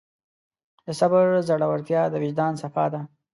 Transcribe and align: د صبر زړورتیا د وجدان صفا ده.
د 0.85 0.87
صبر 0.99 1.25
زړورتیا 1.47 2.01
د 2.09 2.13
وجدان 2.23 2.53
صفا 2.61 2.85
ده. 2.93 3.01